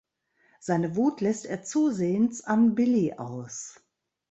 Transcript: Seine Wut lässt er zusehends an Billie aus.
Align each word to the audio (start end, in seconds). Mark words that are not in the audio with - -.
Seine 0.59 0.95
Wut 0.95 1.21
lässt 1.21 1.45
er 1.45 1.61
zusehends 1.63 2.43
an 2.43 2.73
Billie 2.73 3.19
aus. 3.19 3.81